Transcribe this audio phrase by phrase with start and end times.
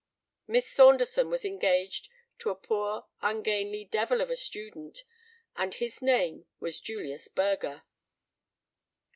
[0.47, 2.09] Miss Saunderson was engaged
[2.39, 5.03] to a poor ungainly devil of a student,
[5.55, 7.83] and his name was Julius Burger."